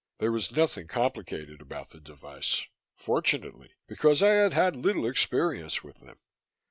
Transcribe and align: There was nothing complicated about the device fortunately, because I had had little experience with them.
There 0.17 0.31
was 0.31 0.51
nothing 0.55 0.87
complicated 0.87 1.61
about 1.61 1.91
the 1.91 1.99
device 1.99 2.65
fortunately, 2.95 3.75
because 3.85 4.23
I 4.23 4.29
had 4.29 4.51
had 4.51 4.75
little 4.75 5.05
experience 5.05 5.83
with 5.83 5.99
them. 5.99 6.17